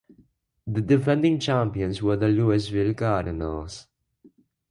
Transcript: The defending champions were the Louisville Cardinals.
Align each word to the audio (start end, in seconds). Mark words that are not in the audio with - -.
The 0.65 0.81
defending 0.81 1.39
champions 1.39 2.01
were 2.01 2.17
the 2.17 2.27
Louisville 2.27 2.95
Cardinals. 2.95 3.85